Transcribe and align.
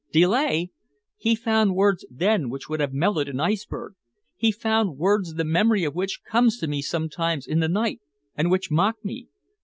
Delay! 0.11 0.71
He 1.15 1.35
found 1.35 1.75
words 1.75 2.03
then 2.09 2.49
which 2.49 2.67
would 2.67 2.79
have 2.79 2.91
melted 2.91 3.29
an 3.29 3.39
iceberg. 3.39 3.93
He 4.35 4.51
found 4.51 4.97
words 4.97 5.35
the 5.35 5.43
memory 5.45 5.83
of 5.83 5.93
which 5.93 6.21
comes 6.27 6.57
to 6.57 6.67
me 6.67 6.81
sometimes 6.81 7.45
in 7.45 7.59
the 7.59 7.69
night 7.69 7.99
and 8.35 8.49
which 8.49 8.71
mock 8.71 8.95
me. 9.05 9.27